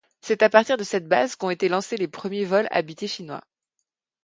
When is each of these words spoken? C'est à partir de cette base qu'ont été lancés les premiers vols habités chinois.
C'est 0.19 0.41
à 0.41 0.49
partir 0.49 0.77
de 0.77 0.83
cette 0.83 1.07
base 1.07 1.35
qu'ont 1.35 1.51
été 1.51 1.69
lancés 1.69 1.95
les 1.95 2.07
premiers 2.07 2.43
vols 2.43 2.67
habités 2.71 3.07
chinois. 3.07 3.43